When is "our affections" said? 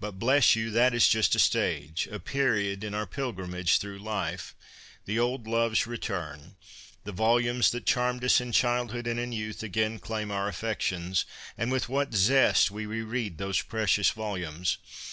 10.32-11.24